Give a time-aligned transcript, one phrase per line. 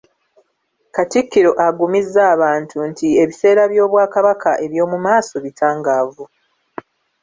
[0.95, 6.23] Katikkiro agumizza abantu nti ebiseera by’Obwakabaka eby’omumaaso bitangaavu